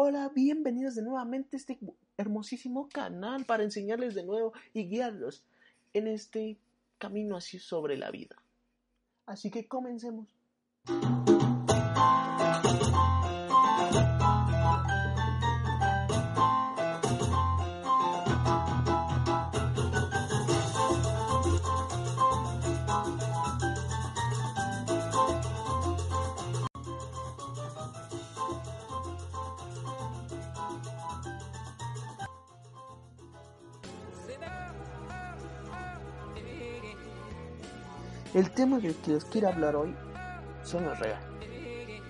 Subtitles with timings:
[0.00, 1.76] Hola, bienvenidos de nuevamente a este
[2.16, 5.44] hermosísimo canal para enseñarles de nuevo y guiarlos
[5.92, 6.56] en este
[6.98, 8.36] camino así sobre la vida.
[9.26, 10.28] Así que comencemos.
[38.34, 39.94] El tema del que os quiero hablar hoy
[40.62, 41.24] son los regalos.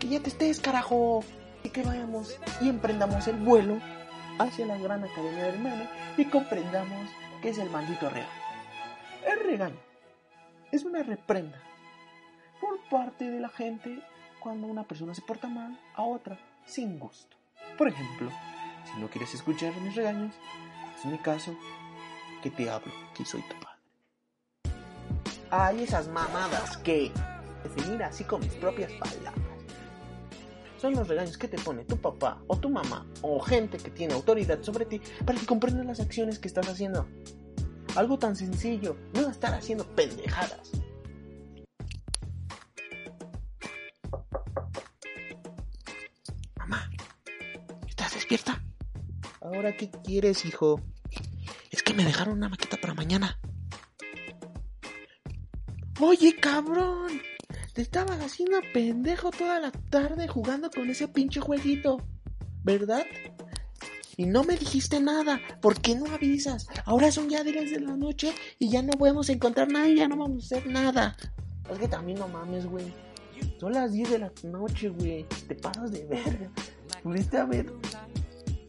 [0.00, 1.22] Que ya te estés, carajo.
[1.62, 3.78] Y que vayamos y emprendamos el vuelo
[4.38, 7.10] hacia la gran academia del meme y comprendamos
[7.42, 8.32] qué es el maldito regaño.
[9.26, 9.80] El regaño
[10.70, 11.60] es una reprenda
[12.60, 14.00] por parte de la gente
[14.40, 17.36] cuando una persona se porta mal a otra sin gusto.
[17.76, 18.30] Por ejemplo,
[18.84, 20.34] si no quieres escuchar mis regaños,
[20.96, 21.56] es mi caso
[22.42, 23.67] que te hablo, que soy tu padre.
[25.50, 27.10] Hay esas mamadas que
[27.62, 29.34] definir así con mis propias palabras.
[30.78, 34.12] Son los regaños que te pone tu papá o tu mamá o gente que tiene
[34.12, 37.06] autoridad sobre ti para que comprendas las acciones que estás haciendo.
[37.96, 40.70] Algo tan sencillo, no estar haciendo pendejadas.
[46.58, 46.90] Mamá,
[47.88, 48.62] ¿estás despierta?
[49.40, 50.82] ¿Ahora qué quieres, hijo?
[51.70, 53.38] Es que me dejaron una maqueta para mañana.
[56.00, 57.20] Oye, cabrón.
[57.72, 61.98] Te estabas haciendo pendejo toda la tarde jugando con ese pinche jueguito.
[62.62, 63.04] ¿Verdad?
[64.16, 65.40] Y no me dijiste nada.
[65.60, 66.68] ¿Por qué no avisas?
[66.84, 70.08] Ahora son ya 10 de la noche y ya no podemos encontrar nada y ya
[70.08, 71.16] no vamos a hacer nada.
[71.70, 72.92] Es que también no mames, güey.
[73.58, 75.24] Son las 10 de la noche, güey.
[75.48, 76.50] Te pasas de verga.
[77.02, 77.72] Pudiste haber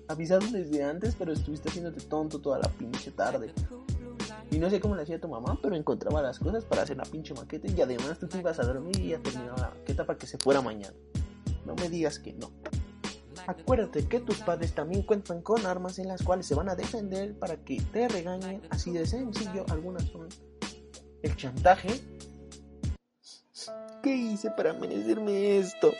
[0.07, 3.53] avisado desde antes, pero estuviste haciéndote tonto toda la pinche tarde.
[4.51, 7.03] Y no sé cómo le hacía tu mamá, pero encontraba las cosas para hacer la
[7.03, 10.17] pinche maqueta y además tú te ibas a dormir y ya terminaba la maqueta para
[10.17, 10.95] que se fuera mañana.
[11.65, 12.51] No me digas que no.
[13.45, 17.37] Acuérdate que tus padres también cuentan con armas en las cuales se van a defender
[17.37, 19.65] para que te regañen así de sencillo.
[19.69, 20.27] Algunas son
[21.21, 21.89] el chantaje.
[24.01, 25.91] ¿Qué hice para merecerme esto?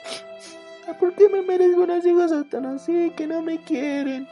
[0.99, 4.27] ¿Por qué me merezco unas hijas tan así que no me quieren?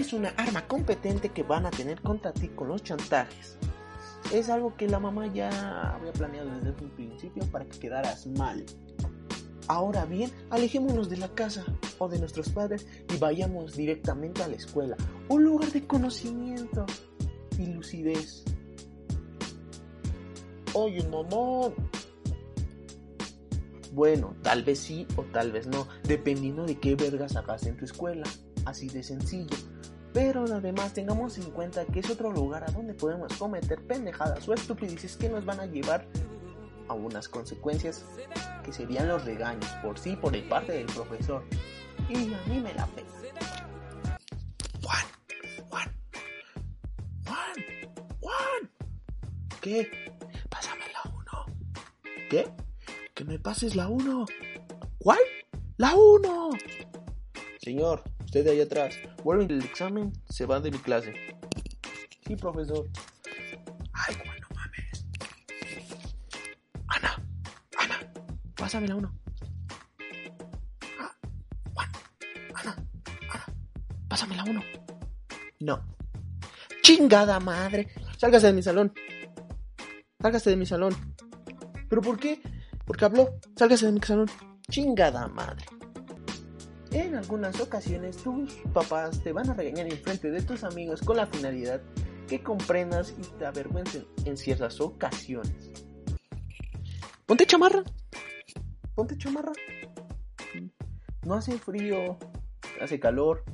[0.00, 3.58] Es una arma competente que van a tener contra ti con los chantajes.
[4.32, 8.64] Es algo que la mamá ya había planeado desde un principio para que quedaras mal.
[9.68, 11.64] Ahora bien, alejémonos de la casa
[11.98, 14.96] o de nuestros padres y vayamos directamente a la escuela,
[15.28, 16.86] un lugar de conocimiento
[17.58, 18.44] y lucidez.
[20.72, 21.74] Oye, mamá.
[23.92, 27.84] Bueno, tal vez sí o tal vez no, dependiendo de qué vergas hagas en tu
[27.84, 28.24] escuela.
[28.64, 29.56] Así de sencillo.
[30.12, 34.54] Pero además tengamos en cuenta que es otro lugar a donde podemos cometer pendejadas o
[34.54, 36.04] estupideces que nos van a llevar
[36.88, 38.04] a unas consecuencias
[38.64, 41.44] que serían los regaños por sí por el parte del profesor.
[42.08, 43.08] Y a mí me la pena.
[44.82, 45.04] Juan,
[45.68, 45.94] Juan,
[47.24, 48.70] Juan, Juan.
[49.60, 49.88] ¿Qué?
[50.48, 51.46] Pásame la 1.
[52.28, 52.52] ¿Qué?
[53.14, 54.26] Que me pases la 1.
[54.98, 55.20] ¿Cuál?
[55.76, 56.50] La 1.
[57.60, 61.12] Señor, usted de ahí atrás, vuelve el examen, se va de mi clase.
[62.24, 62.88] Sí, profesor.
[63.92, 65.04] Ay, bueno, mames.
[66.86, 67.26] Ana,
[67.76, 68.12] Ana,
[68.54, 69.12] pásame la uno.
[71.00, 71.12] Ah,
[71.74, 71.88] Juan,
[72.54, 72.76] Ana,
[73.32, 73.46] Ana,
[74.06, 74.62] pásame la uno.
[75.58, 75.84] No.
[76.82, 77.88] Chingada madre.
[78.16, 78.92] Sálgase de mi salón.
[80.22, 80.94] Sálgase de mi salón.
[81.88, 82.40] ¿Pero por qué?
[82.84, 83.40] Porque habló.
[83.56, 84.30] Sálgase de mi salón.
[84.70, 85.66] Chingada madre.
[86.92, 91.16] En algunas ocasiones tus papás te van a regañar en frente de tus amigos con
[91.16, 91.80] la finalidad
[92.26, 95.70] que comprendas y te avergüencen en ciertas ocasiones.
[97.26, 97.84] Ponte chamarra.
[98.96, 99.52] Ponte chamarra.
[101.22, 102.18] No hace frío,
[102.80, 103.44] hace calor.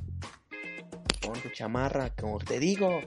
[1.21, 3.01] Ponte chamarra, como te digo.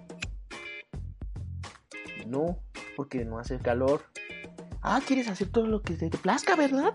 [2.26, 2.60] No,
[2.96, 4.04] porque no hace calor.
[4.80, 6.94] Ah, quieres hacer todo lo que te plazca, ¿verdad?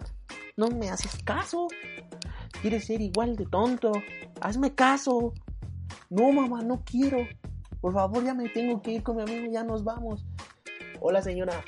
[0.55, 1.67] No me haces caso.
[2.65, 3.91] ¿Quieres ser igual de tonto?
[4.41, 5.35] Hazme caso.
[6.09, 7.19] No, mamá, no quiero.
[7.79, 10.25] Por favor, ya me tengo que ir con mi amigo, ya nos vamos.
[10.99, 11.63] Hola, señora.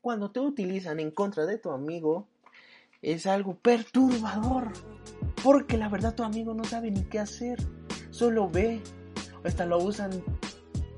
[0.00, 2.28] Cuando te utilizan en contra de tu amigo,
[3.02, 4.68] es algo perturbador.
[5.42, 7.58] Porque la verdad tu amigo no sabe ni qué hacer.
[8.10, 8.80] Solo ve.
[9.42, 10.12] Hasta lo usan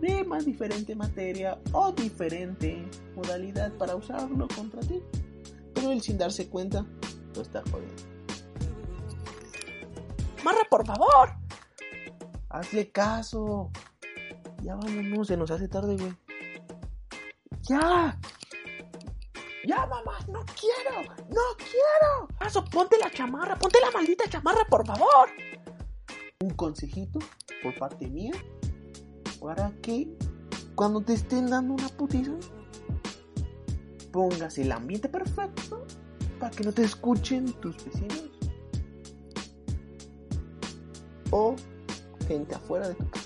[0.03, 2.87] de más diferente materia o diferente
[3.17, 5.01] modalidad para usarlo contra ti
[5.85, 6.87] pero él sin darse cuenta
[7.35, 8.03] no está jodiendo.
[10.43, 11.35] ¡Marra, por favor!
[12.49, 13.71] Hazle caso.
[14.63, 16.15] Ya vámonos, se nos hace tarde, güey.
[17.69, 18.19] ¡Ya!
[19.67, 20.19] ¡Ya, mamá!
[20.29, 21.03] ¡No quiero!
[21.29, 22.29] ¡No quiero!
[22.39, 23.55] ¡Paso, ponte la chamarra!
[23.57, 25.29] ¡Ponte la maldita chamarra, por favor!
[26.41, 27.19] Un consejito
[27.63, 28.33] por parte mía
[29.39, 30.17] para que
[30.75, 32.33] cuando te estén dando una putiza
[34.15, 35.85] pongas el ambiente perfecto
[36.39, 38.31] para que no te escuchen tus vecinos
[41.33, 41.57] o
[42.29, 43.24] gente afuera de tu casa.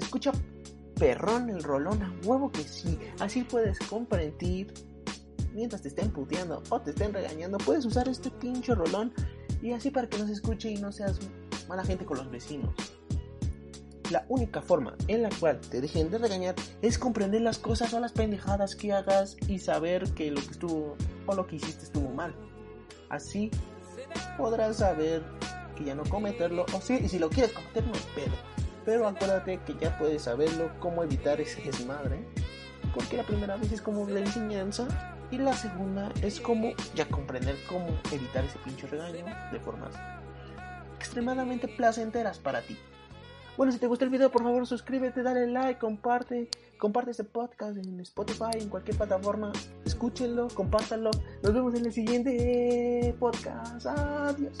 [0.00, 0.32] Escucha
[0.98, 2.98] perrón el rolón a huevo que sí.
[3.20, 4.72] Así puedes compartir
[5.54, 7.58] mientras te estén puteando o te estén regañando.
[7.58, 9.12] Puedes usar este pinche rolón
[9.62, 11.18] y así para que no se escuche y no seas
[11.68, 12.74] mala gente con los vecinos.
[14.10, 18.00] La única forma en la cual te dejen de regañar es comprender las cosas o
[18.00, 22.10] las pendejadas que hagas y saber que lo que estuvo o lo que hiciste estuvo
[22.10, 22.34] mal.
[23.08, 23.50] Así
[24.36, 25.22] podrás saber
[25.76, 29.06] que ya no cometerlo o sí, y si lo quieres cometer no es pedo pero
[29.06, 32.24] acuérdate que ya puedes saberlo, cómo evitar ese desmadre.
[32.94, 34.88] Porque la primera vez es como la enseñanza
[35.30, 39.94] y la segunda es como ya comprender cómo evitar ese pinche regaño de formas
[41.00, 42.76] extremadamente placenteras para ti.
[43.56, 46.48] Bueno, si te gustó el video, por favor suscríbete, dale like, comparte,
[46.78, 49.52] comparte este podcast en Spotify, en cualquier plataforma,
[49.84, 51.10] escúchenlo, compártanlo.
[51.42, 53.86] Nos vemos en el siguiente podcast.
[53.86, 54.56] Adiós.